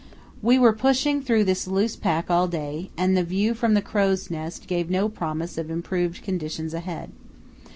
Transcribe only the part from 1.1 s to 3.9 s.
through this loose pack all day, and the view from the